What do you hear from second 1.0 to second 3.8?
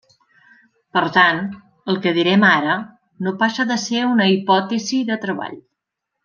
tant, el que direm ara no passa de